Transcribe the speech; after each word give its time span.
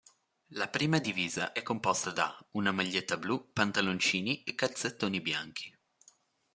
La 0.53 0.67
prima 0.67 0.97
divisa 0.97 1.51
è 1.51 1.61
composta 1.61 2.09
da 2.09 2.35
una 2.53 2.71
maglietta 2.71 3.17
blu, 3.17 3.51
pantaloncini 3.53 4.41
e 4.43 4.55
calzettoni 4.55 5.21
bianchi. 5.21 5.71